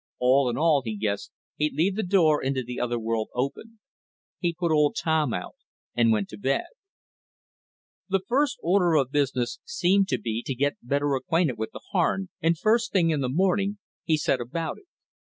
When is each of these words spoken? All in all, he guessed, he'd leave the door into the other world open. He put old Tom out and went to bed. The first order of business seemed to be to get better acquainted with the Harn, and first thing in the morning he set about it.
All 0.17 0.49
in 0.49 0.57
all, 0.57 0.81
he 0.81 0.97
guessed, 0.97 1.31
he'd 1.57 1.75
leave 1.75 1.95
the 1.95 2.01
door 2.01 2.41
into 2.41 2.63
the 2.63 2.79
other 2.79 2.97
world 2.97 3.29
open. 3.35 3.79
He 4.39 4.51
put 4.51 4.71
old 4.71 4.95
Tom 4.99 5.31
out 5.31 5.53
and 5.93 6.11
went 6.11 6.27
to 6.29 6.39
bed. 6.39 6.65
The 8.09 8.23
first 8.27 8.57
order 8.63 8.95
of 8.95 9.11
business 9.11 9.59
seemed 9.63 10.07
to 10.07 10.17
be 10.17 10.41
to 10.47 10.55
get 10.55 10.77
better 10.81 11.13
acquainted 11.13 11.59
with 11.59 11.69
the 11.71 11.81
Harn, 11.91 12.29
and 12.41 12.57
first 12.57 12.91
thing 12.91 13.11
in 13.11 13.21
the 13.21 13.29
morning 13.29 13.77
he 14.03 14.17
set 14.17 14.41
about 14.41 14.79
it. 14.79 14.87